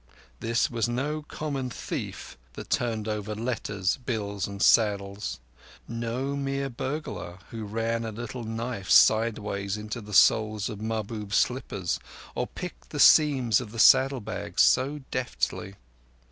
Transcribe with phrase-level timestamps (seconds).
[0.39, 7.65] This was no common thief that turned over letters, bills, and saddles—no mere burglar who
[7.65, 11.99] ran a little knife sideways into the soles of Mahbub's slippers,
[12.33, 15.75] or picked the seams of the saddle bags so deftly.